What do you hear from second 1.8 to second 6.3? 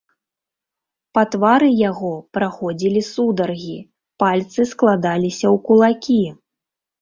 яго праходзілі сударгі, пальцы складаліся ў кулакі.